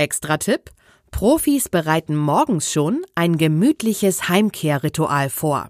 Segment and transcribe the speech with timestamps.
[0.00, 0.70] Extra-Tipp:
[1.10, 5.68] Profis bereiten morgens schon ein gemütliches Heimkehrritual vor.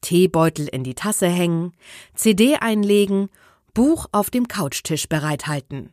[0.00, 1.72] Teebeutel in die Tasse hängen,
[2.14, 3.28] CD einlegen,
[3.72, 5.90] Buch auf dem Couchtisch bereithalten.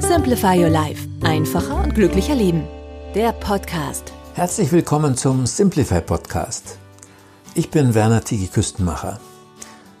[0.00, 1.08] Simplify Your Life.
[1.22, 2.64] Einfacher und glücklicher Leben.
[3.14, 4.12] Der Podcast.
[4.34, 6.78] Herzlich willkommen zum Simplify Podcast.
[7.54, 9.20] Ich bin Werner Tigi Küstenmacher.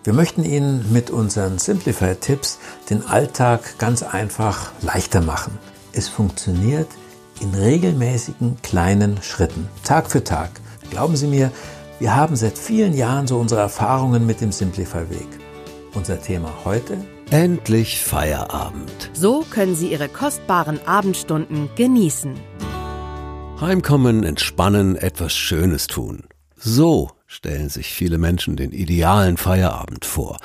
[0.02, 2.58] Wir möchten Ihnen mit unseren Simplify-Tipps
[2.90, 5.56] den Alltag ganz einfach leichter machen.
[5.96, 6.88] Es funktioniert
[7.40, 10.50] in regelmäßigen kleinen Schritten, Tag für Tag.
[10.90, 11.52] Glauben Sie mir,
[12.00, 15.28] wir haben seit vielen Jahren so unsere Erfahrungen mit dem Simplify-Weg.
[15.94, 16.96] Unser Thema heute?
[17.30, 19.10] Endlich Feierabend.
[19.12, 22.34] So können Sie Ihre kostbaren Abendstunden genießen.
[23.60, 26.24] Heimkommen, entspannen, etwas Schönes tun.
[26.56, 30.38] So stellen sich viele Menschen den idealen Feierabend vor.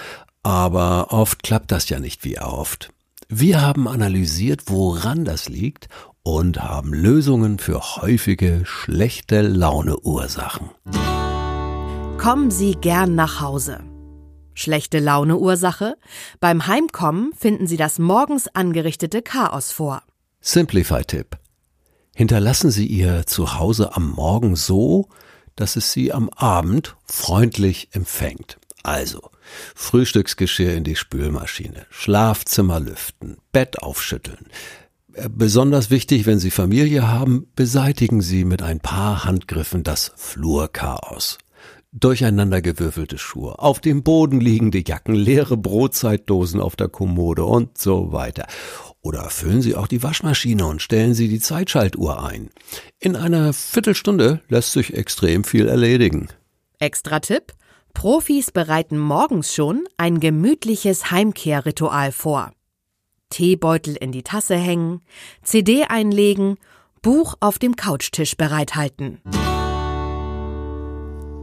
[0.44, 2.92] Aber oft klappt das ja nicht wie oft.
[3.32, 5.88] Wir haben analysiert, woran das liegt
[6.24, 10.72] und haben Lösungen für häufige schlechte Launeursachen.
[12.18, 13.82] Kommen Sie gern nach Hause.
[14.56, 15.96] Schlechte Launeursache?
[16.40, 20.02] Beim Heimkommen finden Sie das morgens angerichtete Chaos vor.
[20.42, 21.38] Simplify-Tipp.
[22.16, 25.08] Hinterlassen Sie Ihr Zuhause am Morgen so,
[25.56, 28.58] dass es sie am Abend freundlich empfängt.
[28.82, 29.30] Also,
[29.76, 34.48] Frühstücksgeschirr in die Spülmaschine, Schlafzimmer lüften, Bett aufschütteln.
[35.14, 41.38] Äh, besonders wichtig, wenn Sie Familie haben, beseitigen Sie mit ein paar Handgriffen das Flurchaos.
[41.92, 48.46] Durcheinandergewürfelte Schuhe, auf dem Boden liegende Jacken, leere Brotzeitdosen auf der Kommode und so weiter.
[49.02, 52.52] Oder füllen Sie auch die Waschmaschine und stellen Sie die Zeitschaltuhr ein.
[53.00, 56.28] In einer Viertelstunde lässt sich extrem viel erledigen.
[56.78, 57.54] Extra Tipp:
[57.94, 62.52] Profis bereiten morgens schon ein gemütliches Heimkehrritual vor.
[63.30, 65.02] Teebeutel in die Tasse hängen,
[65.44, 66.58] CD einlegen,
[67.02, 69.22] Buch auf dem Couchtisch bereithalten.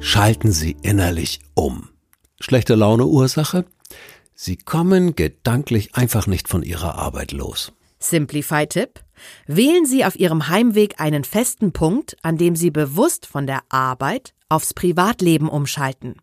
[0.00, 1.88] Schalten Sie innerlich um.
[2.40, 3.64] Schlechte Laune Ursache?
[4.34, 7.72] Sie kommen gedanklich einfach nicht von Ihrer Arbeit los.
[7.98, 9.00] Simplify-Tipp.
[9.46, 14.34] Wählen Sie auf Ihrem Heimweg einen festen Punkt, an dem Sie bewusst von der Arbeit
[14.48, 16.16] aufs Privatleben umschalten.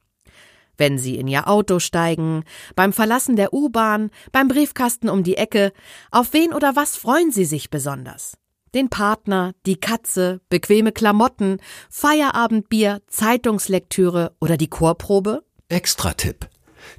[0.77, 2.43] Wenn Sie in Ihr Auto steigen,
[2.75, 5.71] beim Verlassen der U-Bahn, beim Briefkasten um die Ecke,
[6.11, 8.37] auf wen oder was freuen Sie sich besonders?
[8.73, 11.57] Den Partner, die Katze, bequeme Klamotten,
[11.91, 15.43] Feierabendbier, Zeitungslektüre oder die Chorprobe?
[15.69, 16.49] Extra-Tipp.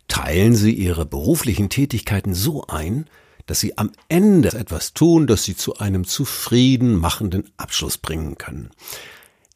[0.07, 3.07] Teilen Sie Ihre beruflichen Tätigkeiten so ein,
[3.47, 8.71] dass Sie am Ende etwas tun, das Sie zu einem zufrieden machenden Abschluss bringen können.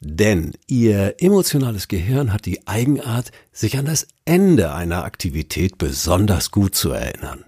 [0.00, 6.74] Denn Ihr emotionales Gehirn hat die Eigenart, sich an das Ende einer Aktivität besonders gut
[6.74, 7.44] zu erinnern.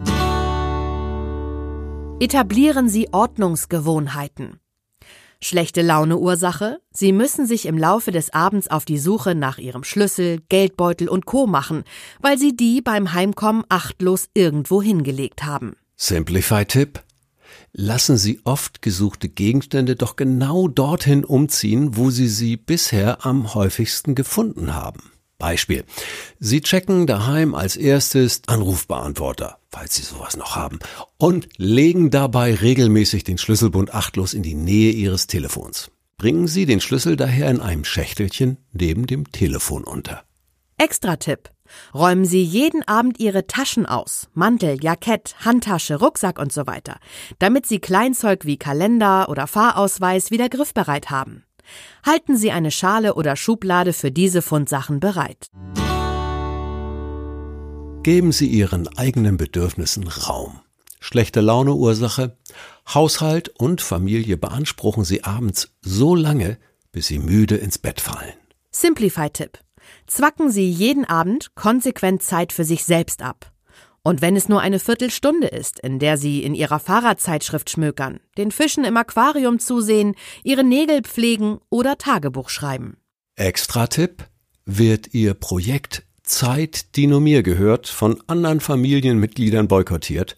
[2.20, 4.60] Etablieren Sie Ordnungsgewohnheiten.
[5.42, 6.80] Schlechte Laune Ursache?
[6.92, 11.24] Sie müssen sich im Laufe des Abends auf die Suche nach Ihrem Schlüssel, Geldbeutel und
[11.24, 11.46] Co.
[11.46, 11.84] machen,
[12.20, 15.76] weil Sie die beim Heimkommen achtlos irgendwo hingelegt haben.
[15.96, 17.00] Simplify-Tipp.
[17.72, 24.14] Lassen Sie oft gesuchte Gegenstände doch genau dorthin umziehen, wo Sie sie bisher am häufigsten
[24.14, 25.12] gefunden haben.
[25.38, 25.84] Beispiel.
[26.38, 30.78] Sie checken daheim als erstes Anrufbeantworter, falls Sie sowas noch haben,
[31.16, 35.90] und legen dabei regelmäßig den Schlüsselbund achtlos in die Nähe Ihres Telefons.
[36.18, 40.22] Bringen Sie den Schlüssel daher in einem Schächtelchen neben dem Telefon unter.
[40.76, 41.50] Extra-Tipp.
[41.94, 46.96] Räumen Sie jeden Abend Ihre Taschen aus, Mantel, Jackett, Handtasche, Rucksack und so weiter,
[47.38, 51.44] damit Sie Kleinzeug wie Kalender oder Fahrausweis wieder griffbereit haben.
[52.04, 55.50] Halten Sie eine Schale oder Schublade für diese Fundsachen bereit.
[58.02, 60.60] Geben Sie Ihren eigenen Bedürfnissen Raum.
[61.00, 62.36] Schlechte Laune Ursache.
[62.92, 66.58] Haushalt und Familie beanspruchen Sie abends so lange,
[66.92, 68.34] bis Sie müde ins Bett fallen.
[68.70, 69.58] Simplify-Tipp.
[70.06, 73.52] Zwacken Sie jeden Abend konsequent Zeit für sich selbst ab.
[74.02, 78.50] Und wenn es nur eine Viertelstunde ist, in der Sie in Ihrer Fahrradzeitschrift schmökern, den
[78.50, 82.96] Fischen im Aquarium zusehen, Ihre Nägel pflegen oder Tagebuch schreiben.
[83.36, 84.26] Extra-Tipp.
[84.66, 90.36] Wird Ihr Projekt Zeit, die nur mir gehört, von anderen Familienmitgliedern boykottiert,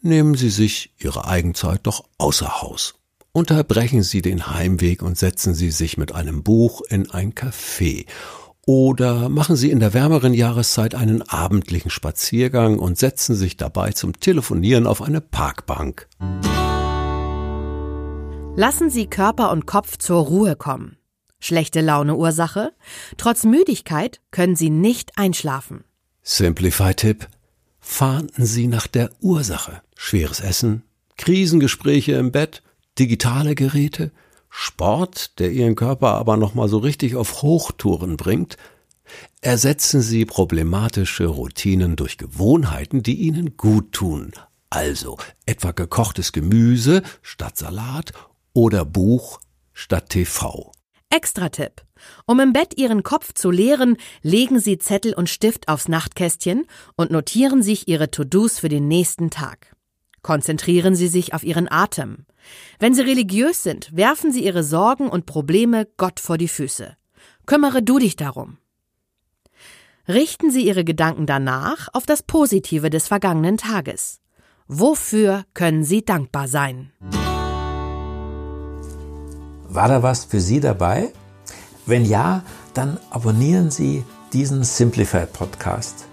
[0.00, 2.94] nehmen Sie sich Ihre Eigenzeit doch außer Haus.
[3.32, 8.06] Unterbrechen Sie den Heimweg und setzen Sie sich mit einem Buch in ein Café
[8.66, 14.18] oder machen Sie in der wärmeren Jahreszeit einen abendlichen Spaziergang und setzen sich dabei zum
[14.18, 16.08] Telefonieren auf eine Parkbank.
[18.56, 20.96] Lassen Sie Körper und Kopf zur Ruhe kommen.
[21.38, 22.72] Schlechte Laune Ursache?
[23.18, 25.84] Trotz Müdigkeit können Sie nicht einschlafen.
[26.22, 27.28] Simplify-Tipp.
[27.78, 29.80] Fahnden Sie nach der Ursache.
[29.94, 30.82] Schweres Essen,
[31.16, 32.62] Krisengespräche im Bett,
[32.98, 34.10] digitale Geräte,
[34.58, 38.56] Sport, der Ihren Körper aber nochmal so richtig auf Hochtouren bringt,
[39.42, 44.32] ersetzen Sie problematische Routinen durch Gewohnheiten, die Ihnen gut tun.
[44.70, 48.14] Also etwa gekochtes Gemüse statt Salat
[48.54, 49.40] oder Buch
[49.74, 50.72] statt TV.
[51.10, 51.82] Extra-Tipp.
[52.24, 56.64] Um im Bett Ihren Kopf zu leeren, legen Sie Zettel und Stift aufs Nachtkästchen
[56.96, 59.75] und notieren sich Ihre To-Dos für den nächsten Tag.
[60.26, 62.26] Konzentrieren Sie sich auf Ihren Atem.
[62.80, 66.96] Wenn Sie religiös sind, werfen Sie Ihre Sorgen und Probleme Gott vor die Füße.
[67.46, 68.58] Kümmere du dich darum.
[70.08, 74.18] Richten Sie Ihre Gedanken danach auf das Positive des vergangenen Tages.
[74.66, 76.90] Wofür können Sie dankbar sein?
[79.68, 81.12] War da was für Sie dabei?
[81.86, 82.42] Wenn ja,
[82.74, 84.02] dann abonnieren Sie
[84.32, 86.08] diesen Simplified Podcast.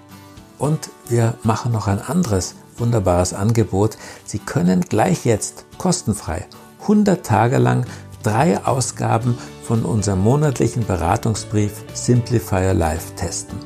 [0.60, 3.98] Und wir machen noch ein anderes wunderbares Angebot.
[4.26, 6.46] Sie können gleich jetzt kostenfrei
[6.82, 7.86] 100 Tage lang
[8.24, 13.58] drei Ausgaben von unserem monatlichen Beratungsbrief Simplify Your Life testen.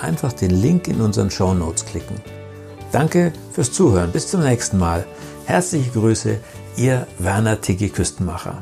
[0.00, 2.20] Einfach den Link in unseren Show Notes klicken.
[2.92, 4.12] Danke fürs Zuhören.
[4.12, 5.06] Bis zum nächsten Mal.
[5.44, 6.38] Herzliche Grüße,
[6.76, 8.60] Ihr Werner Tiggi Küstenmacher.